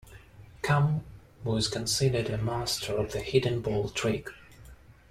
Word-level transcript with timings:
Kamm 0.63 1.03
was 1.43 1.67
considered 1.67 2.27
a 2.31 2.39
master 2.39 2.95
of 2.97 3.11
the 3.11 3.19
hidden 3.19 3.61
ball 3.61 3.87
trick. 3.89 4.29